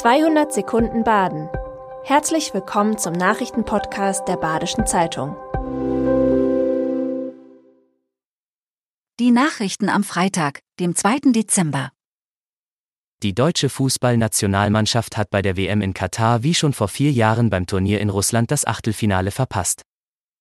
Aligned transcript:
200 0.00 0.50
Sekunden 0.50 1.04
Baden. 1.04 1.50
Herzlich 2.04 2.54
willkommen 2.54 2.96
zum 2.96 3.12
Nachrichtenpodcast 3.12 4.26
der 4.26 4.38
Badischen 4.38 4.86
Zeitung. 4.86 5.36
Die 9.18 9.30
Nachrichten 9.30 9.90
am 9.90 10.02
Freitag, 10.02 10.60
dem 10.78 10.96
2. 10.96 11.32
Dezember. 11.32 11.90
Die 13.22 13.34
deutsche 13.34 13.68
Fußballnationalmannschaft 13.68 15.18
hat 15.18 15.28
bei 15.28 15.42
der 15.42 15.58
WM 15.58 15.82
in 15.82 15.92
Katar 15.92 16.42
wie 16.42 16.54
schon 16.54 16.72
vor 16.72 16.88
vier 16.88 17.12
Jahren 17.12 17.50
beim 17.50 17.66
Turnier 17.66 18.00
in 18.00 18.08
Russland 18.08 18.50
das 18.50 18.66
Achtelfinale 18.66 19.32
verpasst. 19.32 19.82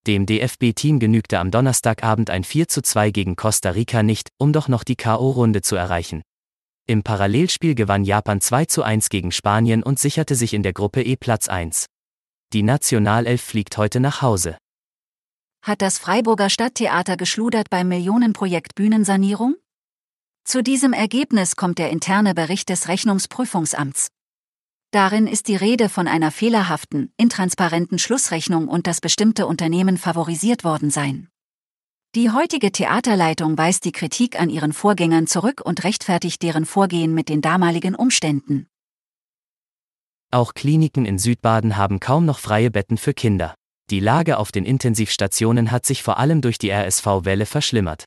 Dem 0.07 0.25
DFB-Team 0.25 0.99
genügte 0.99 1.37
am 1.37 1.51
Donnerstagabend 1.51 2.29
ein 2.29 2.45
4:2 2.45 3.11
gegen 3.11 3.35
Costa 3.35 3.71
Rica 3.71 4.03
nicht, 4.03 4.29
um 4.37 4.53
doch 4.53 4.69
noch 4.69 4.85
die 4.85 4.95
K.O.-Runde 4.95 5.63
zu 5.63 5.75
erreichen. 5.75 6.21
Im 6.89 7.03
Parallelspiel 7.03 7.75
gewann 7.75 8.03
Japan 8.03 8.41
2 8.41 8.65
zu 8.65 8.81
1 8.81 9.09
gegen 9.09 9.31
Spanien 9.31 9.83
und 9.83 9.99
sicherte 9.99 10.33
sich 10.33 10.55
in 10.55 10.63
der 10.63 10.73
Gruppe 10.73 11.03
E 11.03 11.17
Platz 11.17 11.47
1. 11.47 11.85
Die 12.51 12.63
Nationalelf 12.63 13.43
fliegt 13.43 13.77
heute 13.77 13.99
nach 13.99 14.23
Hause. 14.23 14.57
Hat 15.63 15.83
das 15.83 15.99
Freiburger 15.99 16.49
Stadttheater 16.49 17.15
geschludert 17.15 17.69
beim 17.69 17.89
Millionenprojekt 17.89 18.73
Bühnensanierung? 18.73 19.55
Zu 20.45 20.63
diesem 20.63 20.93
Ergebnis 20.93 21.55
kommt 21.55 21.77
der 21.77 21.91
interne 21.91 22.33
Bericht 22.33 22.69
des 22.69 22.87
Rechnungsprüfungsamts. 22.87 24.07
Darin 24.89 25.27
ist 25.27 25.47
die 25.47 25.57
Rede 25.57 25.89
von 25.89 26.07
einer 26.07 26.31
fehlerhaften, 26.31 27.13
intransparenten 27.17 27.99
Schlussrechnung 27.99 28.67
und 28.67 28.87
dass 28.87 28.99
bestimmte 28.99 29.45
Unternehmen 29.45 29.99
favorisiert 29.99 30.63
worden 30.63 30.89
seien. 30.89 31.29
Die 32.15 32.31
heutige 32.31 32.71
Theaterleitung 32.71 33.55
weist 33.55 33.85
die 33.85 33.91
Kritik 33.91 34.39
an 34.39 34.49
ihren 34.49 34.73
Vorgängern 34.73 35.27
zurück 35.27 35.61
und 35.63 35.83
rechtfertigt 35.83 36.41
deren 36.41 36.65
Vorgehen 36.65 37.13
mit 37.13 37.29
den 37.29 37.39
damaligen 37.39 37.93
Umständen. 37.93 38.65
Auch 40.31 40.55
Kliniken 40.55 41.05
in 41.05 41.19
Südbaden 41.19 41.77
haben 41.77 41.99
kaum 41.99 42.25
noch 42.25 42.39
freie 42.39 42.71
Betten 42.71 42.97
für 42.97 43.13
Kinder. 43.13 43.53
Die 43.91 43.99
Lage 43.99 44.39
auf 44.39 44.51
den 44.51 44.65
Intensivstationen 44.65 45.69
hat 45.69 45.85
sich 45.85 46.01
vor 46.01 46.17
allem 46.17 46.41
durch 46.41 46.57
die 46.57 46.71
RSV-Welle 46.71 47.45
verschlimmert. 47.45 48.05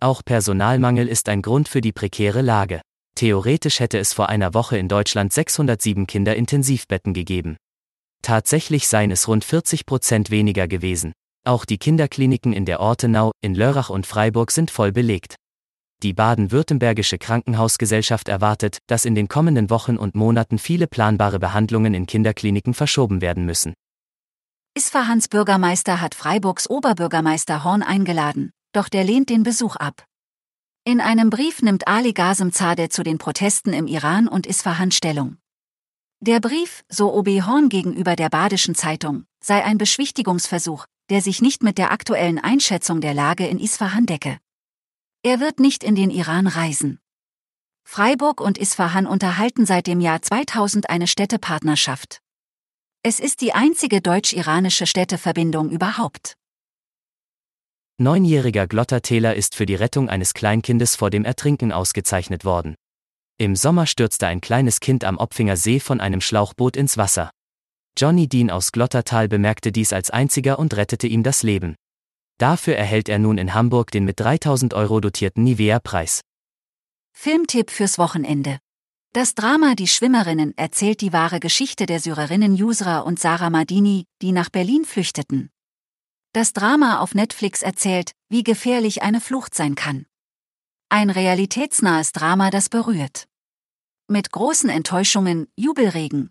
Auch 0.00 0.22
Personalmangel 0.22 1.08
ist 1.08 1.30
ein 1.30 1.40
Grund 1.40 1.70
für 1.70 1.80
die 1.80 1.92
prekäre 1.92 2.42
Lage. 2.42 2.82
Theoretisch 3.14 3.80
hätte 3.80 3.98
es 3.98 4.12
vor 4.12 4.28
einer 4.28 4.52
Woche 4.52 4.76
in 4.76 4.88
Deutschland 4.88 5.32
607 5.32 6.06
Kinderintensivbetten 6.06 7.14
gegeben. 7.14 7.56
Tatsächlich 8.20 8.86
seien 8.86 9.10
es 9.10 9.28
rund 9.28 9.46
40 9.46 9.86
Prozent 9.86 10.30
weniger 10.30 10.68
gewesen. 10.68 11.14
Auch 11.44 11.64
die 11.64 11.78
Kinderkliniken 11.78 12.52
in 12.52 12.66
der 12.66 12.80
Ortenau, 12.80 13.32
in 13.40 13.54
Lörrach 13.54 13.88
und 13.88 14.06
Freiburg 14.06 14.50
sind 14.50 14.70
voll 14.70 14.92
belegt. 14.92 15.36
Die 16.02 16.12
baden-württembergische 16.12 17.18
Krankenhausgesellschaft 17.18 18.28
erwartet, 18.28 18.78
dass 18.86 19.04
in 19.04 19.14
den 19.14 19.28
kommenden 19.28 19.70
Wochen 19.70 19.96
und 19.96 20.14
Monaten 20.14 20.58
viele 20.58 20.86
planbare 20.86 21.38
Behandlungen 21.38 21.94
in 21.94 22.06
Kinderkliniken 22.06 22.74
verschoben 22.74 23.20
werden 23.20 23.46
müssen. 23.46 23.74
Isfahans 24.74 25.28
Bürgermeister 25.28 26.00
hat 26.00 26.14
Freiburgs 26.14 26.68
Oberbürgermeister 26.68 27.64
Horn 27.64 27.82
eingeladen, 27.82 28.50
doch 28.72 28.88
der 28.88 29.04
lehnt 29.04 29.30
den 29.30 29.42
Besuch 29.42 29.76
ab. 29.76 30.04
In 30.84 31.00
einem 31.00 31.28
Brief 31.28 31.60
nimmt 31.60 31.88
Ali 31.88 32.12
Ghazemzadeh 32.12 32.88
zu 32.88 33.02
den 33.02 33.18
Protesten 33.18 33.72
im 33.72 33.86
Iran 33.86 34.28
und 34.28 34.46
Isfahan 34.46 34.90
Stellung. 34.90 35.36
Der 36.20 36.40
Brief, 36.40 36.84
so 36.88 37.14
OB 37.14 37.28
Horn 37.46 37.68
gegenüber 37.68 38.14
der 38.14 38.28
Badischen 38.28 38.74
Zeitung, 38.74 39.24
sei 39.42 39.64
ein 39.64 39.78
Beschwichtigungsversuch, 39.78 40.86
der 41.10 41.20
sich 41.20 41.42
nicht 41.42 41.62
mit 41.62 41.76
der 41.76 41.90
aktuellen 41.90 42.38
Einschätzung 42.38 43.00
der 43.00 43.14
Lage 43.14 43.46
in 43.46 43.58
Isfahan 43.58 44.06
decke. 44.06 44.38
Er 45.22 45.40
wird 45.40 45.60
nicht 45.60 45.84
in 45.84 45.94
den 45.94 46.10
Iran 46.10 46.46
reisen. 46.46 46.98
Freiburg 47.84 48.40
und 48.40 48.56
Isfahan 48.56 49.06
unterhalten 49.06 49.66
seit 49.66 49.86
dem 49.88 50.00
Jahr 50.00 50.22
2000 50.22 50.88
eine 50.88 51.08
Städtepartnerschaft. 51.08 52.20
Es 53.02 53.18
ist 53.18 53.40
die 53.40 53.52
einzige 53.52 54.00
deutsch-iranische 54.00 54.86
Städteverbindung 54.86 55.70
überhaupt. 55.70 56.36
Neunjähriger 57.98 58.66
Glottertäler 58.66 59.34
ist 59.34 59.54
für 59.54 59.66
die 59.66 59.74
Rettung 59.74 60.08
eines 60.08 60.32
Kleinkindes 60.32 60.96
vor 60.96 61.10
dem 61.10 61.24
Ertrinken 61.24 61.72
ausgezeichnet 61.72 62.44
worden. 62.44 62.76
Im 63.36 63.56
Sommer 63.56 63.86
stürzte 63.86 64.26
ein 64.26 64.40
kleines 64.40 64.80
Kind 64.80 65.04
am 65.04 65.18
Opfinger 65.18 65.56
See 65.56 65.80
von 65.80 66.00
einem 66.00 66.20
Schlauchboot 66.20 66.76
ins 66.76 66.96
Wasser. 66.96 67.30
Johnny 67.96 68.28
Dean 68.28 68.50
aus 68.50 68.72
Glottertal 68.72 69.28
bemerkte 69.28 69.72
dies 69.72 69.92
als 69.92 70.10
einziger 70.10 70.58
und 70.58 70.76
rettete 70.76 71.06
ihm 71.06 71.22
das 71.22 71.42
Leben. 71.42 71.74
Dafür 72.38 72.74
erhält 72.76 73.08
er 73.08 73.18
nun 73.18 73.36
in 73.36 73.52
Hamburg 73.52 73.90
den 73.90 74.04
mit 74.04 74.18
3000 74.18 74.72
Euro 74.72 75.00
dotierten 75.00 75.44
Nivea-Preis. 75.44 76.22
Filmtipp 77.12 77.70
fürs 77.70 77.98
Wochenende. 77.98 78.58
Das 79.12 79.34
Drama 79.34 79.74
Die 79.74 79.88
Schwimmerinnen 79.88 80.56
erzählt 80.56 81.00
die 81.00 81.12
wahre 81.12 81.40
Geschichte 81.40 81.84
der 81.84 82.00
Syrerinnen 82.00 82.54
Yusra 82.54 83.00
und 83.00 83.18
Sarah 83.18 83.50
Madini, 83.50 84.06
die 84.22 84.32
nach 84.32 84.48
Berlin 84.48 84.84
flüchteten. 84.84 85.50
Das 86.32 86.52
Drama 86.52 87.00
auf 87.00 87.14
Netflix 87.14 87.60
erzählt, 87.60 88.12
wie 88.28 88.44
gefährlich 88.44 89.02
eine 89.02 89.20
Flucht 89.20 89.54
sein 89.54 89.74
kann. 89.74 90.06
Ein 90.88 91.10
realitätsnahes 91.10 92.12
Drama, 92.12 92.50
das 92.50 92.68
berührt. 92.68 93.26
Mit 94.08 94.30
großen 94.30 94.70
Enttäuschungen, 94.70 95.48
Jubelregen, 95.56 96.30